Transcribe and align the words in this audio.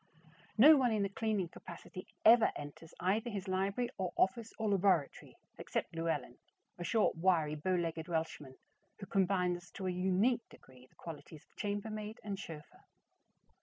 No 0.57 0.77
one 0.77 0.91
in 0.91 1.05
a 1.05 1.09
cleaning 1.09 1.49
capacity 1.49 2.07
ever 2.25 2.51
enters 2.55 2.91
either 2.99 3.29
his 3.29 3.47
library 3.47 3.91
or 3.99 4.13
office 4.17 4.51
or 4.57 4.67
laboratory 4.67 5.37
except 5.59 5.93
Llewelyn, 5.95 6.39
a 6.79 6.83
short, 6.83 7.15
wiry, 7.17 7.53
bow 7.53 7.75
legged 7.75 8.07
Welshman, 8.07 8.55
who 8.97 9.05
combines 9.05 9.69
to 9.73 9.85
a 9.85 9.91
unique 9.91 10.49
degree 10.49 10.87
the 10.87 10.95
qualities 10.95 11.45
of 11.45 11.55
chambermaid 11.55 12.17
and 12.23 12.39
chauffeur. 12.39 12.81